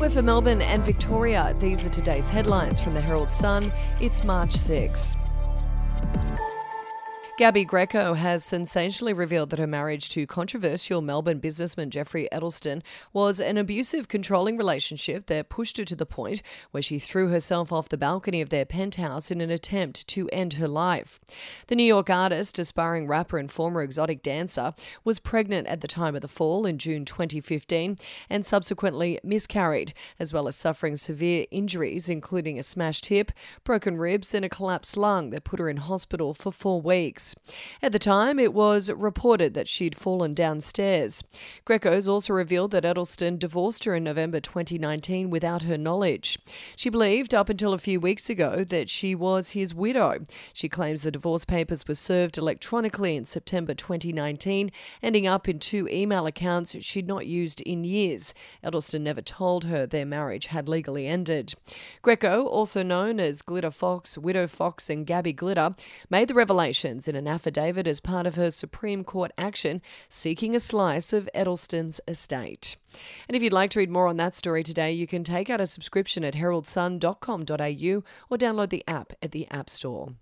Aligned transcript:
We're 0.00 0.10
for 0.10 0.22
Melbourne 0.22 0.60
and 0.60 0.84
Victoria. 0.84 1.54
These 1.60 1.86
are 1.86 1.88
today's 1.88 2.28
headlines 2.28 2.80
from 2.80 2.94
the 2.94 3.00
Herald 3.00 3.30
Sun. 3.30 3.72
It's 4.00 4.24
March 4.24 4.50
6. 4.50 5.16
Gabi 7.36 7.66
Grecko 7.66 8.14
has 8.14 8.44
sensationally 8.44 9.12
revealed 9.12 9.50
that 9.50 9.58
her 9.58 9.66
marriage 9.66 10.08
to 10.10 10.24
controversial 10.24 11.00
Melbourne 11.00 11.40
businessman 11.40 11.90
Geoffrey 11.90 12.28
Edelsten 12.30 12.80
was 13.12 13.40
an 13.40 13.58
abusive, 13.58 14.06
controlling 14.06 14.56
relationship 14.56 15.26
that 15.26 15.48
pushed 15.48 15.76
her 15.78 15.82
to 15.82 15.96
the 15.96 16.06
point 16.06 16.44
where 16.70 16.82
she 16.82 17.00
threw 17.00 17.30
herself 17.30 17.72
off 17.72 17.88
the 17.88 17.98
balcony 17.98 18.40
of 18.40 18.50
their 18.50 18.64
penthouse 18.64 19.32
in 19.32 19.40
an 19.40 19.50
attempt 19.50 20.06
to 20.06 20.28
end 20.28 20.54
her 20.54 20.68
life. 20.68 21.18
The 21.66 21.74
New 21.74 21.82
York 21.82 22.08
artist, 22.08 22.60
aspiring 22.60 23.08
rapper, 23.08 23.36
and 23.36 23.50
former 23.50 23.82
exotic 23.82 24.22
dancer 24.22 24.72
was 25.02 25.18
pregnant 25.18 25.66
at 25.66 25.80
the 25.80 25.88
time 25.88 26.14
of 26.14 26.20
the 26.20 26.28
fall 26.28 26.66
in 26.66 26.78
June 26.78 27.04
2015 27.04 27.96
and 28.30 28.46
subsequently 28.46 29.18
miscarried, 29.24 29.92
as 30.20 30.32
well 30.32 30.46
as 30.46 30.54
suffering 30.54 30.94
severe 30.94 31.46
injuries, 31.50 32.08
including 32.08 32.60
a 32.60 32.62
smashed 32.62 33.06
hip, 33.06 33.32
broken 33.64 33.96
ribs, 33.96 34.34
and 34.34 34.44
a 34.44 34.48
collapsed 34.48 34.96
lung 34.96 35.30
that 35.30 35.42
put 35.42 35.58
her 35.58 35.68
in 35.68 35.78
hospital 35.78 36.32
for 36.32 36.52
four 36.52 36.80
weeks. 36.80 37.23
At 37.82 37.92
the 37.92 37.98
time, 37.98 38.38
it 38.38 38.52
was 38.52 38.90
reported 38.90 39.54
that 39.54 39.68
she'd 39.68 39.96
fallen 39.96 40.34
downstairs. 40.34 41.22
Grecko's 41.64 42.08
also 42.08 42.32
revealed 42.32 42.72
that 42.72 42.84
Edelsten 42.84 43.38
divorced 43.38 43.84
her 43.84 43.94
in 43.94 44.04
November 44.04 44.40
2019 44.40 45.30
without 45.30 45.62
her 45.62 45.78
knowledge. 45.78 46.38
She 46.76 46.90
believed 46.90 47.34
up 47.34 47.48
until 47.48 47.72
a 47.72 47.78
few 47.78 48.00
weeks 48.00 48.28
ago 48.28 48.64
that 48.64 48.90
she 48.90 49.14
was 49.14 49.50
his 49.50 49.74
widow. 49.74 50.24
She 50.52 50.68
claims 50.68 51.02
the 51.02 51.10
divorce 51.10 51.44
papers 51.44 51.86
were 51.86 51.94
served 51.94 52.38
electronically 52.38 53.16
in 53.16 53.24
September 53.24 53.74
2019, 53.74 54.70
ending 55.02 55.26
up 55.26 55.48
in 55.48 55.58
two 55.58 55.88
email 55.88 56.26
accounts 56.26 56.76
she'd 56.84 57.06
not 57.06 57.26
used 57.26 57.60
in 57.62 57.84
years. 57.84 58.34
Edelsten 58.62 59.02
never 59.02 59.22
told 59.22 59.64
her 59.64 59.86
their 59.86 60.06
marriage 60.06 60.46
had 60.46 60.68
legally 60.68 61.06
ended. 61.06 61.54
Grecko, 62.02 62.46
also 62.46 62.82
known 62.82 63.20
as 63.20 63.42
Glitter 63.42 63.70
Fox, 63.70 64.18
Widow 64.18 64.46
Fox, 64.46 64.90
and 64.90 65.06
Gabby 65.06 65.32
Glitter, 65.32 65.74
made 66.10 66.28
the 66.28 66.34
revelations 66.34 67.08
in 67.14 67.26
an 67.26 67.32
affidavit 67.32 67.86
as 67.86 68.00
part 68.00 68.26
of 68.26 68.34
her 68.34 68.50
Supreme 68.50 69.04
Court 69.04 69.30
action 69.38 69.80
seeking 70.08 70.56
a 70.56 70.60
slice 70.60 71.12
of 71.12 71.28
Edelsten's 71.34 72.00
estate. 72.08 72.76
And 73.28 73.36
if 73.36 73.42
you'd 73.42 73.52
like 73.52 73.70
to 73.70 73.78
read 73.78 73.90
more 73.90 74.08
on 74.08 74.16
that 74.16 74.34
story 74.34 74.62
today, 74.62 74.90
you 74.92 75.06
can 75.06 75.22
take 75.22 75.48
out 75.48 75.60
a 75.60 75.66
subscription 75.66 76.24
at 76.24 76.34
heraldsun.com.au 76.34 78.02
or 78.30 78.38
download 78.38 78.70
the 78.70 78.84
app 78.88 79.12
at 79.22 79.30
the 79.30 79.48
App 79.50 79.70
Store. 79.70 80.14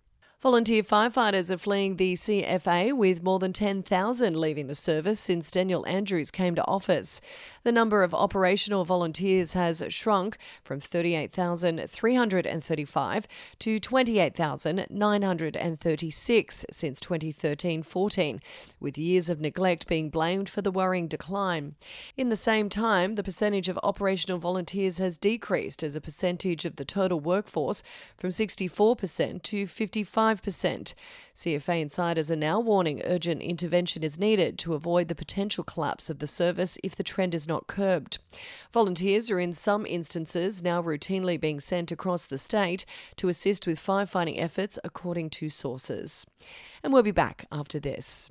Volunteer 0.43 0.83
firefighters 0.83 1.51
are 1.53 1.57
fleeing 1.57 1.99
the 1.99 2.15
CFA 2.15 2.97
with 2.97 3.23
more 3.23 3.39
than 3.39 3.53
10,000 3.53 4.37
leaving 4.37 4.67
the 4.67 4.75
service 4.75 5.21
since 5.21 5.53
Daniel 5.53 5.87
Andrews 5.87 6.33
came 6.33 6.57
to 6.57 6.67
office. 6.67 7.21
The 7.63 7.71
number 7.71 8.03
of 8.03 8.13
operational 8.13 8.85
volunteers 8.85 9.53
has 9.53 9.85
shrunk 9.91 10.37
from 10.65 10.81
38,335 10.81 13.29
to 13.61 13.79
28,936 13.79 16.67
since 16.73 16.99
2013 16.99 17.83
14, 17.85 18.41
with 18.81 18.99
years 18.99 19.29
of 19.29 19.41
neglect 19.41 19.87
being 19.87 20.11
blamed 20.11 20.49
for 20.49 20.61
the 20.61 20.73
worrying 20.73 21.07
decline. 21.07 21.77
In 22.17 22.31
the 22.31 22.37
same 22.37 22.69
time, 22.69 23.15
the 23.15 23.23
percentage 23.23 23.69
of 23.69 23.79
operational 23.85 24.41
volunteers 24.41 24.99
has 24.99 25.17
decreased 25.17 25.85
as 25.85 25.95
a 25.95 26.01
percentage 26.01 26.65
of 26.65 26.75
the 26.75 26.85
total 26.85 27.21
workforce 27.21 27.85
from 28.17 28.31
64% 28.31 29.41
to 29.45 29.69
55 29.69 30.32
5%. 30.37 30.95
CFA 31.35 31.81
insiders 31.81 32.31
are 32.31 32.37
now 32.37 32.61
warning 32.61 33.03
urgent 33.05 33.43
intervention 33.43 34.03
is 34.03 34.19
needed 34.19 34.59
to 34.59 34.75
avoid 34.75 35.09
the 35.09 35.15
potential 35.15 35.65
collapse 35.65 36.11
of 36.11 36.19
the 36.19 36.27
service 36.27 36.79
if 36.83 36.95
the 36.95 37.03
trend 37.03 37.35
is 37.35 37.49
not 37.49 37.67
curbed. 37.67 38.19
Volunteers 38.73 39.31
are 39.31 39.41
in 39.41 39.53
some 39.53 39.87
instances 39.87 40.63
now 40.63 40.83
routinely 40.83 41.41
being 41.41 41.61
sent 41.61 41.91
across 41.91 42.27
the 42.27 42.39
state 42.39 42.85
to 43.17 43.29
assist 43.29 43.67
with 43.67 43.79
firefighting 43.79 44.41
efforts, 44.41 44.79
according 44.85 45.31
to 45.31 45.49
sources. 45.49 46.27
And 46.83 46.93
we'll 46.93 47.03
be 47.03 47.11
back 47.11 47.47
after 47.51 47.79
this. 47.79 48.31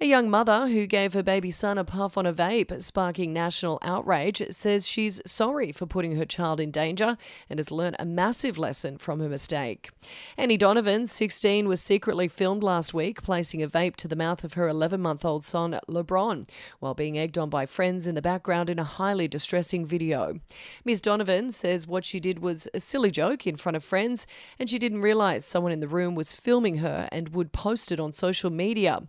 A 0.00 0.06
young 0.06 0.30
mother 0.30 0.68
who 0.68 0.86
gave 0.86 1.12
her 1.14 1.24
baby 1.24 1.50
son 1.50 1.76
a 1.76 1.82
puff 1.82 2.16
on 2.16 2.24
a 2.24 2.32
vape, 2.32 2.80
sparking 2.80 3.32
national 3.32 3.80
outrage, 3.82 4.40
says 4.50 4.86
she's 4.86 5.20
sorry 5.26 5.72
for 5.72 5.86
putting 5.86 6.14
her 6.14 6.24
child 6.24 6.60
in 6.60 6.70
danger 6.70 7.16
and 7.50 7.58
has 7.58 7.72
learnt 7.72 7.96
a 7.98 8.06
massive 8.06 8.56
lesson 8.56 8.98
from 8.98 9.18
her 9.18 9.28
mistake. 9.28 9.90
Annie 10.36 10.56
Donovan, 10.56 11.08
16, 11.08 11.66
was 11.66 11.80
secretly 11.80 12.28
filmed 12.28 12.62
last 12.62 12.94
week 12.94 13.24
placing 13.24 13.60
a 13.60 13.66
vape 13.66 13.96
to 13.96 14.06
the 14.06 14.14
mouth 14.14 14.44
of 14.44 14.52
her 14.52 14.68
11 14.68 15.00
month 15.00 15.24
old 15.24 15.42
son, 15.42 15.80
LeBron, 15.88 16.48
while 16.78 16.94
being 16.94 17.18
egged 17.18 17.36
on 17.36 17.50
by 17.50 17.66
friends 17.66 18.06
in 18.06 18.14
the 18.14 18.22
background 18.22 18.70
in 18.70 18.78
a 18.78 18.84
highly 18.84 19.26
distressing 19.26 19.84
video. 19.84 20.38
Ms. 20.84 21.00
Donovan 21.00 21.50
says 21.50 21.88
what 21.88 22.04
she 22.04 22.20
did 22.20 22.38
was 22.38 22.68
a 22.72 22.78
silly 22.78 23.10
joke 23.10 23.48
in 23.48 23.56
front 23.56 23.74
of 23.74 23.82
friends 23.82 24.28
and 24.60 24.70
she 24.70 24.78
didn't 24.78 25.02
realise 25.02 25.44
someone 25.44 25.72
in 25.72 25.80
the 25.80 25.88
room 25.88 26.14
was 26.14 26.32
filming 26.32 26.76
her 26.76 27.08
and 27.10 27.30
would 27.30 27.50
post 27.50 27.90
it 27.90 27.98
on 27.98 28.12
social 28.12 28.50
media. 28.50 29.02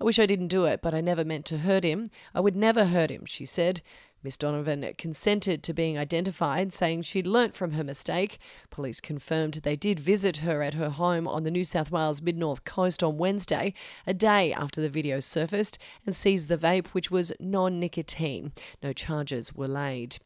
I 0.00 0.04
wish 0.04 0.18
I 0.18 0.31
didn't 0.32 0.48
do 0.48 0.64
it, 0.64 0.80
but 0.80 0.94
I 0.94 1.02
never 1.02 1.26
meant 1.26 1.44
to 1.46 1.58
hurt 1.58 1.84
him. 1.84 2.08
I 2.34 2.40
would 2.40 2.56
never 2.56 2.86
hurt 2.86 3.10
him, 3.10 3.26
she 3.26 3.44
said. 3.44 3.82
Miss 4.22 4.36
Donovan 4.36 4.88
consented 4.98 5.62
to 5.62 5.74
being 5.74 5.98
identified, 5.98 6.72
saying 6.72 7.02
she'd 7.02 7.26
learnt 7.26 7.54
from 7.54 7.72
her 7.72 7.82
mistake. 7.82 8.38
Police 8.70 9.00
confirmed 9.00 9.54
they 9.54 9.74
did 9.74 9.98
visit 9.98 10.38
her 10.38 10.62
at 10.62 10.74
her 10.74 10.90
home 10.90 11.26
on 11.26 11.42
the 11.42 11.50
New 11.50 11.64
South 11.64 11.90
Wales 11.90 12.22
mid 12.22 12.36
north 12.36 12.64
coast 12.64 13.02
on 13.02 13.18
Wednesday, 13.18 13.74
a 14.06 14.14
day 14.14 14.52
after 14.52 14.80
the 14.80 14.88
video 14.88 15.18
surfaced, 15.18 15.78
and 16.06 16.14
seized 16.14 16.48
the 16.48 16.56
vape, 16.56 16.88
which 16.88 17.10
was 17.10 17.32
non 17.40 17.80
nicotine. 17.80 18.52
No 18.82 18.92
charges 18.92 19.54
were 19.54 19.68
laid. 19.68 20.18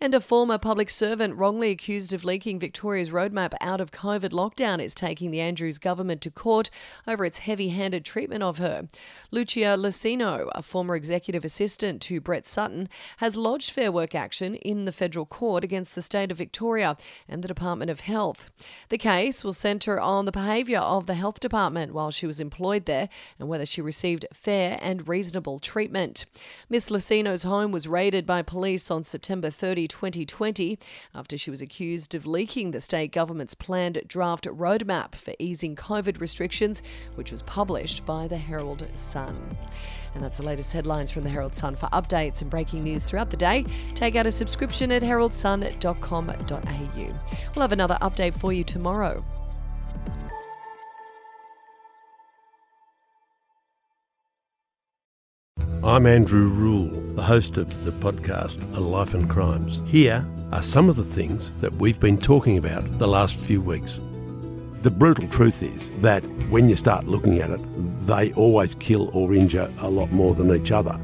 And 0.00 0.16
a 0.16 0.20
former 0.20 0.58
public 0.58 0.90
servant 0.90 1.36
wrongly 1.36 1.70
accused 1.70 2.12
of 2.12 2.24
leaking 2.24 2.58
Victoria's 2.58 3.10
roadmap 3.10 3.52
out 3.60 3.80
of 3.80 3.92
COVID 3.92 4.30
lockdown 4.30 4.82
is 4.82 4.96
taking 4.96 5.30
the 5.30 5.40
Andrews 5.40 5.78
government 5.78 6.20
to 6.22 6.30
court 6.32 6.70
over 7.06 7.24
its 7.24 7.38
heavy 7.38 7.68
handed 7.68 8.04
treatment 8.04 8.42
of 8.42 8.58
her. 8.58 8.88
Lucia 9.30 9.76
Lucino, 9.78 10.50
a 10.56 10.62
former 10.62 10.96
executive 10.96 11.44
assistant 11.44 12.02
to 12.02 12.20
Brett 12.20 12.44
Sutton, 12.44 12.88
has 13.18 13.36
lodged 13.42 13.72
Fair 13.72 13.90
Work 13.90 14.14
action 14.14 14.54
in 14.54 14.84
the 14.84 14.92
federal 14.92 15.26
court 15.26 15.64
against 15.64 15.96
the 15.96 16.02
state 16.02 16.30
of 16.30 16.38
Victoria 16.38 16.96
and 17.28 17.42
the 17.42 17.48
Department 17.48 17.90
of 17.90 18.00
Health. 18.00 18.52
The 18.88 18.98
case 18.98 19.42
will 19.42 19.52
centre 19.52 19.98
on 19.98 20.26
the 20.26 20.32
behaviour 20.32 20.78
of 20.78 21.06
the 21.06 21.14
health 21.14 21.40
department 21.40 21.92
while 21.92 22.12
she 22.12 22.24
was 22.24 22.40
employed 22.40 22.86
there 22.86 23.08
and 23.40 23.48
whether 23.48 23.66
she 23.66 23.82
received 23.82 24.26
fair 24.32 24.78
and 24.80 25.08
reasonable 25.08 25.58
treatment. 25.58 26.24
Miss 26.68 26.88
Lucino's 26.88 27.42
home 27.42 27.72
was 27.72 27.88
raided 27.88 28.26
by 28.26 28.42
police 28.42 28.92
on 28.92 29.02
September 29.02 29.50
30, 29.50 29.88
2020, 29.88 30.78
after 31.12 31.36
she 31.36 31.50
was 31.50 31.60
accused 31.60 32.14
of 32.14 32.24
leaking 32.24 32.70
the 32.70 32.80
state 32.80 33.10
government's 33.10 33.54
planned 33.54 34.00
draft 34.06 34.44
roadmap 34.44 35.16
for 35.16 35.34
easing 35.40 35.74
COVID 35.74 36.20
restrictions, 36.20 36.80
which 37.16 37.32
was 37.32 37.42
published 37.42 38.06
by 38.06 38.28
the 38.28 38.38
Herald 38.38 38.86
Sun. 38.94 39.56
And 40.14 40.22
that's 40.22 40.38
the 40.38 40.44
latest 40.44 40.72
headlines 40.72 41.10
from 41.10 41.24
the 41.24 41.30
Herald 41.30 41.54
Sun. 41.54 41.74
For 41.74 41.86
updates 41.86 42.42
and 42.42 42.50
breaking 42.50 42.84
news 42.84 43.08
throughout 43.08 43.30
the 43.32 43.36
day, 43.36 43.66
take 43.96 44.14
out 44.14 44.26
a 44.26 44.30
subscription 44.30 44.92
at 44.92 45.02
heraldsun.com.au. 45.02 47.18
We'll 47.54 47.62
have 47.62 47.72
another 47.72 47.98
update 48.00 48.34
for 48.34 48.52
you 48.52 48.62
tomorrow. 48.62 49.24
I'm 55.84 56.06
Andrew 56.06 56.46
Rule, 56.46 56.90
the 57.16 57.24
host 57.24 57.56
of 57.56 57.84
the 57.84 57.90
podcast 57.90 58.76
A 58.76 58.80
Life 58.80 59.14
and 59.14 59.28
Crimes. 59.28 59.82
Here 59.84 60.24
are 60.52 60.62
some 60.62 60.88
of 60.88 60.94
the 60.94 61.02
things 61.02 61.50
that 61.60 61.72
we've 61.72 61.98
been 61.98 62.18
talking 62.18 62.56
about 62.56 63.00
the 63.00 63.08
last 63.08 63.34
few 63.34 63.60
weeks. 63.60 63.98
The 64.82 64.92
brutal 64.92 65.26
truth 65.26 65.60
is 65.60 65.90
that 66.00 66.22
when 66.50 66.68
you 66.68 66.76
start 66.76 67.08
looking 67.08 67.40
at 67.40 67.50
it, 67.50 67.60
they 68.06 68.32
always 68.34 68.76
kill 68.76 69.10
or 69.12 69.34
injure 69.34 69.72
a 69.78 69.90
lot 69.90 70.12
more 70.12 70.36
than 70.36 70.54
each 70.54 70.70
other. 70.70 70.96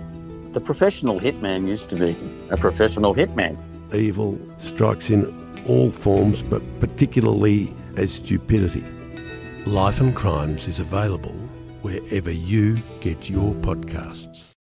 The 0.59 0.65
professional 0.65 1.21
hitman 1.21 1.69
used 1.69 1.89
to 1.91 1.95
be 1.95 2.17
a 2.51 2.57
professional 2.57 3.15
hitman. 3.15 3.57
Evil 3.95 4.37
strikes 4.59 5.09
in 5.09 5.23
all 5.69 5.89
forms, 5.89 6.43
but 6.43 6.61
particularly 6.81 7.73
as 7.97 8.15
stupidity. 8.15 8.85
Life 9.67 10.01
and 10.01 10.17
Crimes 10.17 10.67
is 10.67 10.81
available 10.81 11.37
wherever 11.83 12.33
you 12.33 12.79
get 13.01 13.31
your 13.31 13.55
podcasts. 13.55 14.57